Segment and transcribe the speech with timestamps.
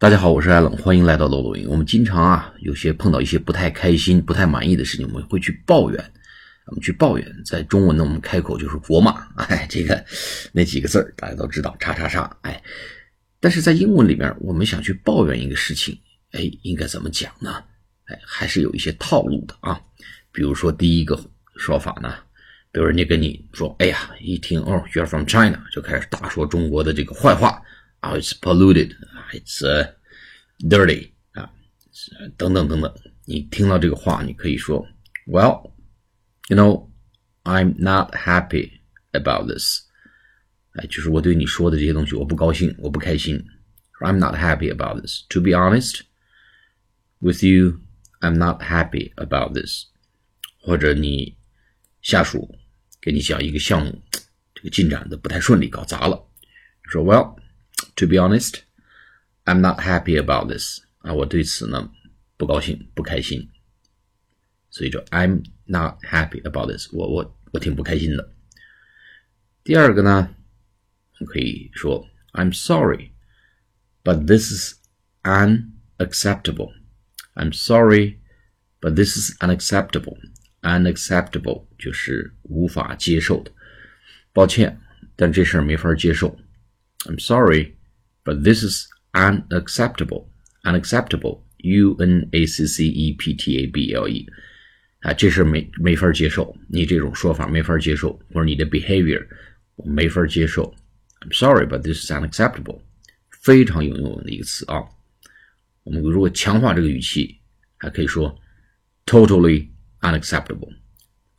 [0.00, 1.66] 大家好，我是艾冷，欢迎来到露露音。
[1.68, 6.12] 我们经常啊，有些碰到一些不太开心、不太满意的事情，我们会去抱怨。
[6.66, 9.10] 我们去抱怨，在中文呢，我们开口就是国骂。
[9.48, 10.04] 哎，这个
[10.52, 12.30] 那几个字儿大家都知道，叉叉叉。
[12.42, 12.62] 哎，
[13.40, 15.98] 但是在英文里面，我们想去抱怨一个事情，
[16.30, 17.52] 哎，应该怎么讲呢？
[18.04, 19.80] 哎，还是有一些套路的啊。
[20.30, 21.20] 比如说第一个
[21.56, 22.14] 说法呢，
[22.70, 27.60] 比如人家跟你说，哎呀，一听哦，you're from China，就开始大说中国的这个坏话
[27.99, 29.63] 啊，it's polluted。It's
[30.59, 31.49] dirty 啊，
[32.37, 32.93] 等等等等。
[33.25, 34.85] 你听到这个话，你可以说，
[35.25, 35.71] Well,
[36.49, 36.89] you know,
[37.43, 39.81] I'm not happy about this。
[40.73, 43.43] 哎，就是我对你说的这些东西，我不高兴，我不开心。
[44.01, 45.23] I'm not happy about this.
[45.29, 46.01] To be honest
[47.19, 47.79] with you,
[48.19, 49.85] I'm not happy about this。
[50.59, 51.37] 或者你
[52.01, 52.55] 下属
[53.01, 54.01] 给你讲一个项目，
[54.53, 56.27] 这个进展的不太顺利，搞砸了，
[56.83, 57.37] 说 Well,
[57.95, 61.91] to be honest。I'm not happy about this 啊，我对此呢
[62.37, 63.51] 不高兴、不开心，
[64.69, 68.31] 所以说 I'm not happy about this，我我我挺不开心的。
[69.63, 70.33] 第二个呢，
[71.19, 73.11] 我们可以说 I'm sorry,
[74.03, 74.75] but this is
[75.23, 76.71] unacceptable.
[77.35, 78.19] I'm sorry,
[78.79, 80.17] but this is unacceptable.
[80.61, 83.51] Unacceptable 就是无法接受的，
[84.31, 84.79] 抱歉，
[85.17, 86.39] 但这事儿没法接受。
[87.07, 87.75] I'm sorry,
[88.23, 90.27] but this is unacceptable,
[90.63, 94.25] unacceptable, u n a c c e p t a b l e，
[95.01, 99.27] 啊，这事没没法接受，你这种说法没法接受，或者你的 behavior
[99.75, 100.73] 我没法接受。
[101.19, 102.81] I'm sorry, but this is unacceptable，
[103.41, 104.81] 非常有用的一个词啊。
[105.83, 107.41] 我们如果强化这个语气，
[107.75, 108.39] 还可以说
[109.05, 109.67] totally
[109.99, 110.73] unacceptable，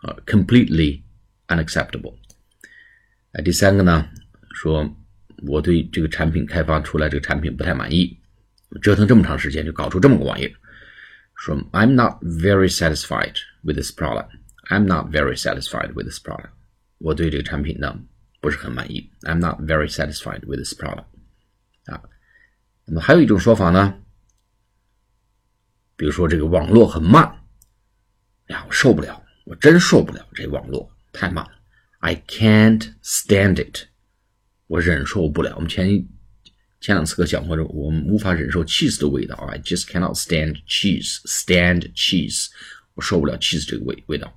[0.00, 1.02] 啊，completely
[1.48, 2.16] unacceptable。
[3.32, 4.08] 哎，第三个呢，
[4.54, 4.96] 说。
[5.46, 8.18] 我对这个产品开发出来这个产品不太满意，
[8.82, 10.52] 折腾这么长时间就搞出这么个玩意儿。
[11.36, 14.28] 说 I'm not very satisfied with this product.
[14.68, 16.50] I'm not very satisfied with this product.
[16.98, 17.98] 我对这个产品呢
[18.40, 19.10] 不是很满意。
[19.22, 21.06] I'm not very satisfied with this product.
[21.86, 22.02] 啊，
[22.84, 23.98] 那么还有一种说法呢，
[25.96, 27.24] 比如说这个网络很慢，
[28.48, 31.52] 哎呀，我受不了，我真受不了这网络太慢了。
[32.00, 33.86] I can't stand it.
[34.67, 35.53] 我忍受不了。
[35.55, 35.87] 我们前
[36.81, 41.21] 前两次课讲过，我们无法忍受 cheese 的味道啊，I just cannot stand cheese.
[41.25, 42.47] Stand cheese，
[42.93, 44.35] 我受不了 cheese 这个味味道。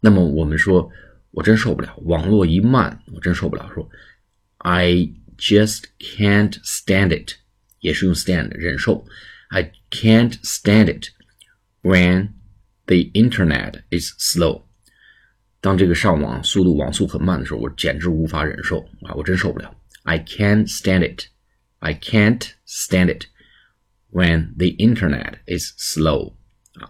[0.00, 0.90] 那么我们说，
[1.30, 3.68] 我真受不了，网络一慢，我真受不了。
[3.74, 3.88] 说
[4.58, 7.32] I just can't stand it，
[7.80, 9.06] 也是用 stand 忍受。
[9.48, 11.08] I can't stand it
[11.82, 12.30] when
[12.86, 14.65] the internet is slow。
[15.65, 19.13] 当这个上网速度网速很慢的时候，我简直无法忍受啊！
[19.15, 19.75] 我真受不了。
[20.03, 21.25] I can't stand it.
[21.77, 23.25] I can't stand it
[24.11, 26.33] when the internet is slow.
[26.79, 26.89] 啊，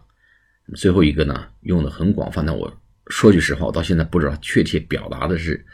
[0.76, 2.46] 最后一个呢，用的很广泛。
[2.46, 5.66] 但我说句实话，我到现在不知道确切表达的是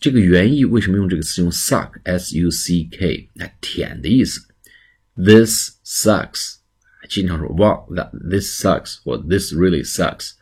[0.00, 4.40] 这个原意为什么用这个词用 suck，s u c k，哎，舔的意思。
[5.14, 6.56] This sucks，
[7.08, 10.32] 经常说哇，that this sucks，或 this really sucks。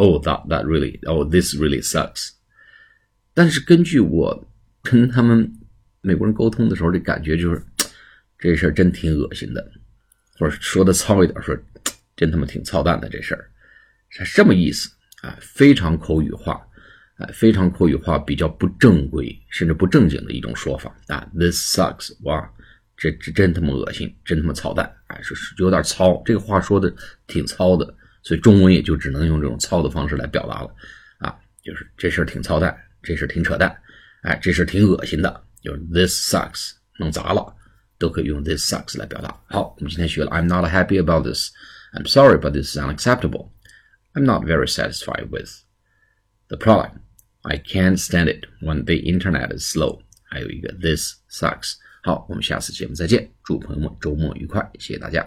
[0.00, 2.30] Oh, that that really, oh, this really sucks.
[3.34, 4.48] 但是根据我
[4.80, 5.52] 跟他们
[6.00, 7.60] 美国人沟通的时候的感觉，就是
[8.38, 9.72] 这事儿真挺恶心的，
[10.38, 11.56] 或者说的糙一点，说
[12.16, 13.50] 真他妈挺操蛋的这事儿，
[14.08, 14.88] 是这么意思
[15.22, 16.64] 啊，非常口语化，
[17.16, 21.28] 啊，非常口语化，比较不正规，甚至不正经的一种说法啊。
[21.36, 22.48] This sucks，哇，
[22.96, 26.94] 这这真他妈恶心，真他妈操蛋，哎，是是有点糙，这个话说的
[27.26, 27.96] 挺糙的。
[28.28, 30.70] 所以中文也就只能用这种糙的方式来表达了，
[31.16, 31.34] 啊，
[31.64, 33.74] 就是这事儿挺操蛋，这事儿挺扯淡，
[34.20, 37.56] 哎，这事儿挺恶心的，就是 this sucks，弄砸了，
[37.98, 39.34] 都可以用 this sucks 来表达。
[39.46, 45.50] 好，我们今天学了 I'm not happy about this，I'm sorry but this is unacceptable，I'm not very satisfied with
[46.48, 51.76] the product，I can't stand it when the internet is slow，还有一个 this sucks。
[52.02, 55.26] 好，我们下次节目再见，祝朋友们周末愉快，谢谢大家。